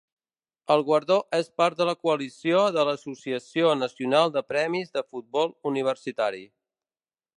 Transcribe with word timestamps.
El 0.75 0.83
guardó 0.85 1.17
és 1.39 1.49
part 1.61 1.77
de 1.81 1.85
la 1.89 1.93
coalició 2.07 2.63
de 2.77 2.85
l'Associació 2.89 3.75
Nacional 3.83 4.33
de 4.39 4.43
Premis 4.55 4.91
de 4.97 5.05
Futbol 5.11 5.55
Universitari. 5.75 6.43